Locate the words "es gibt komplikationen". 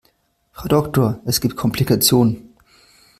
1.25-2.55